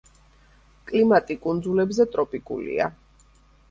კლიმატი 0.93 1.39
კუნძულებზე 1.45 2.11
ტროპიკულია. 2.19 2.93